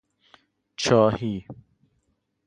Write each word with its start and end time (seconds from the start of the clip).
چاهی 0.75 1.45